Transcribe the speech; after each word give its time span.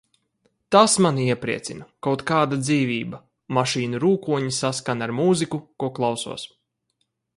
Tas 0.75 0.93
mani 1.05 1.25
iepriecina. 1.33 1.85
Kaut 2.07 2.23
kāda 2.31 2.59
dzīvība. 2.63 3.19
Mašīnu 3.59 4.01
rūkoņa 4.05 4.57
saskan 4.61 5.07
ar 5.09 5.15
mūziku, 5.19 5.61
ko 5.85 5.91
klausos. 6.01 6.49